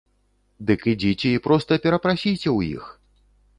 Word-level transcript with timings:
Дык 0.69 0.85
ідзіце 0.93 1.29
і 1.41 1.43
проста 1.49 1.79
перапрасіце 1.85 2.43
ў 2.57 2.73
іх. 2.75 2.83